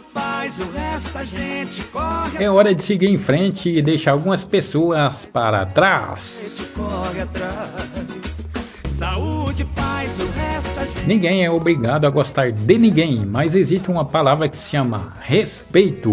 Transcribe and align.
Saúde, 0.00 0.04
paz, 0.14 0.58
o 0.58 0.70
resto 0.72 1.18
a 1.18 1.24
gente 1.24 1.82
corre. 1.84 2.42
É 2.42 2.50
hora 2.50 2.74
de 2.74 2.82
seguir 2.82 3.08
em 3.08 3.18
frente 3.18 3.68
e 3.68 3.82
deixar 3.82 4.12
algumas 4.12 4.44
pessoas 4.44 5.26
para 5.26 5.66
trás. 5.66 6.68
Saúde, 8.86 9.64
paz, 9.64 10.18
o 10.18 10.26
resto 10.38 10.80
a 10.80 10.84
gente 10.84 11.06
Ninguém 11.06 11.44
é 11.44 11.50
obrigado 11.50 12.06
a 12.06 12.10
gostar 12.10 12.50
de 12.50 12.78
ninguém, 12.78 13.24
mas 13.26 13.54
existe 13.54 13.90
uma 13.90 14.04
palavra 14.04 14.48
que 14.48 14.56
se 14.56 14.70
chama 14.70 15.12
respeito. 15.20 16.10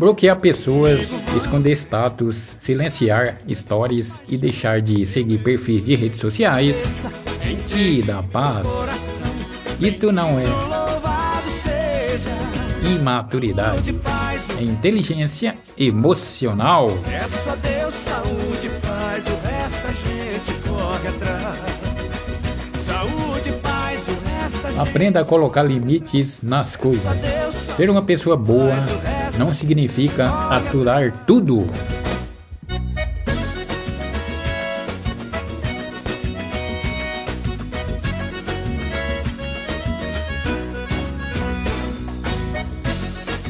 Bloquear 0.00 0.40
pessoas, 0.40 1.22
esconder 1.36 1.72
status, 1.72 2.56
silenciar 2.58 3.36
stories 3.50 4.24
e 4.30 4.38
deixar 4.38 4.80
de 4.80 5.04
seguir 5.04 5.36
perfis 5.40 5.82
de 5.82 5.94
redes 5.94 6.18
sociais 6.18 7.04
te 7.66 8.00
dá 8.00 8.22
paz. 8.22 9.22
Isto 9.78 10.10
não 10.10 10.40
é 10.40 10.44
imaturidade, 12.90 13.94
é 14.58 14.62
inteligência 14.62 15.54
emocional. 15.76 16.88
A 16.88 17.54
Deus 17.56 17.92
saúde, 17.92 18.70
paz, 18.80 19.24
o 19.26 19.36
resto 19.46 19.86
a 19.86 19.92
gente 19.92 20.54
corre 20.66 21.08
atrás. 21.08 22.30
Saúde, 22.72 23.52
paz, 23.62 24.00
o 24.08 24.16
resto 24.30 24.66
a 24.66 24.70
gente 24.70 24.80
Aprenda 24.80 25.20
a 25.20 25.24
colocar 25.26 25.62
limites 25.62 26.42
nas 26.42 26.74
coisas. 26.74 27.22
Ser 27.52 27.90
uma 27.90 28.00
pessoa 28.00 28.34
boa 28.34 28.74
não 29.40 29.54
significa 29.54 30.28
aturar 30.50 31.24
tudo. 31.26 31.66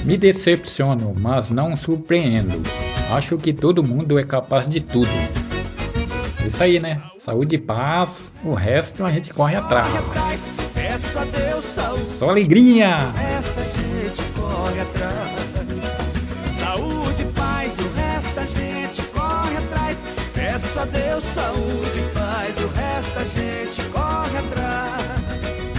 Me 0.05 0.17
decepciono, 0.17 1.13
mas 1.19 1.51
não 1.51 1.77
surpreendo. 1.77 2.63
Acho 3.11 3.37
que 3.37 3.53
todo 3.53 3.83
mundo 3.83 4.17
é 4.17 4.23
capaz 4.23 4.69
de 4.69 4.81
tudo. 4.81 5.11
Isso 6.47 6.63
aí, 6.63 6.79
né? 6.79 7.03
Saúde 7.19 7.57
e 7.57 7.59
paz, 7.59 8.33
o 8.45 8.55
resto 8.55 9.05
a 9.05 9.11
gente 9.11 9.35
corre 9.35 9.57
atrás. 9.57 10.59
Peço 10.73 11.19
a 11.19 11.25
Deus 11.25 11.65
saúde, 11.65 12.05
Só 12.05 12.31
alegria! 12.31 12.97
gente 13.77 14.23
corre 14.37 14.81
atrás. 14.81 15.20
Peço 20.71 20.79
a 20.79 20.85
Deus 20.85 21.25
saúde, 21.25 22.01
paz, 22.15 22.57
o 22.63 22.69
resto 22.69 23.19
a 23.19 23.25
gente 23.25 23.83
corre 23.91 24.39
atrás. 24.39 25.73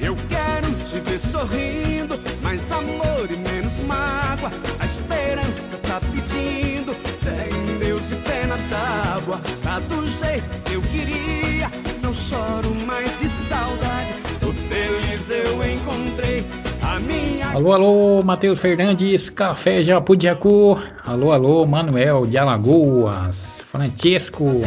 Eu 0.00 0.16
quero 0.28 0.72
te 0.84 1.00
ver 1.00 1.18
sorrindo, 1.18 2.20
mais 2.40 2.70
amor 2.70 3.28
e 3.28 3.36
menos 3.36 3.72
mágoa. 3.80 4.52
A 4.78 4.84
esperança 4.84 5.76
tá 5.78 6.00
pedindo, 6.12 6.94
fé 7.20 7.48
em 7.50 7.78
Deus 7.78 8.12
e 8.12 8.14
pena 8.14 8.56
d'água. 8.70 9.40
Tá 9.64 9.80
do 9.80 10.06
jeito 10.06 10.62
que 10.64 10.74
eu 10.74 10.82
queria, 10.82 11.68
não 12.00 12.14
choro 12.14 12.72
mais 12.86 13.18
de 13.18 13.28
saudade. 13.28 14.14
Tô 14.38 14.52
feliz, 14.52 15.30
eu 15.30 15.68
encontrei 15.68 16.46
a 16.80 17.00
minha 17.00 17.37
Alô, 17.54 17.72
alô, 17.72 18.22
Matheus 18.22 18.60
Fernandes, 18.60 19.30
Café 19.30 19.82
Japudiacu. 19.82 20.78
Alô, 21.04 21.32
alô, 21.32 21.66
Manuel 21.66 22.26
de 22.26 22.38
Alagoas, 22.38 23.62
Francisco, 23.64 24.60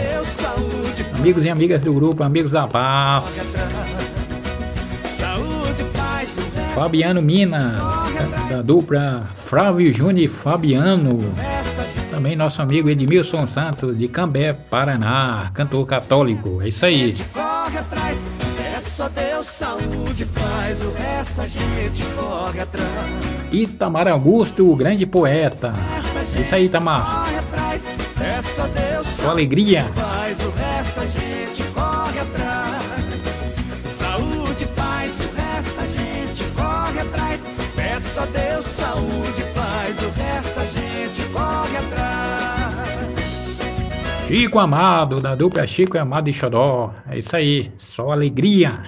amigos 1.17 1.45
e 1.45 1.49
amigas 1.49 1.81
do 1.81 1.93
grupo 1.93 2.23
Amigos 2.23 2.51
da 2.51 2.67
Paz, 2.67 3.55
Fabiano 6.75 7.21
Minas, 7.21 8.11
da 8.49 8.61
dupla 8.61 9.25
Flávio 9.35 9.93
Júnior 9.93 10.25
e 10.25 10.27
Fabiano. 10.27 11.19
Também 12.09 12.35
nosso 12.35 12.61
amigo 12.61 12.89
Edmilson 12.89 13.47
Santos, 13.47 13.95
de 13.97 14.07
Cambé, 14.07 14.53
Paraná, 14.53 15.49
cantor 15.53 15.85
católico. 15.85 16.61
É 16.61 16.67
isso 16.67 16.85
aí. 16.85 17.13
Peço 18.83 19.03
a 19.03 19.09
Deus 19.09 19.45
saúde, 19.45 20.25
paz, 20.25 20.83
o 20.83 20.91
resto 20.93 21.39
a 21.39 21.47
gente 21.47 22.03
corre 22.15 22.61
atrás. 22.61 22.89
Itamar 23.51 24.07
Augusto, 24.07 24.67
o 24.71 24.75
grande 24.75 25.05
poeta. 25.05 25.75
É 26.35 26.41
isso 26.41 26.55
aí, 26.55 26.65
Itamar. 26.65 27.05
corre 27.05 27.37
atrás. 27.37 27.91
Peço 28.17 28.59
a 28.61 28.65
Deus 28.65 29.05
Só 29.05 29.11
saúde, 29.11 29.29
alegria. 29.29 29.87
paz, 29.95 30.37
o 30.43 30.49
resto 30.49 30.99
a 30.99 31.05
gente 31.05 31.63
corre 31.75 32.19
atrás. 32.21 33.47
Saúde, 33.85 34.65
paz, 34.75 35.11
o 35.19 35.35
resto 35.35 35.79
a 35.79 35.85
gente 35.85 36.43
corre 36.55 36.99
atrás. 37.01 37.49
Peço 37.75 38.19
a 38.19 38.25
Deus 38.25 38.50
Chico 44.33 44.59
Amado, 44.59 45.19
da 45.19 45.35
dupla 45.35 45.67
Chico 45.67 45.97
Amado 45.97 46.29
e 46.29 46.33
Xodó. 46.33 46.93
É 47.05 47.17
isso 47.17 47.35
aí. 47.35 47.69
Só 47.77 48.11
alegria. 48.11 48.81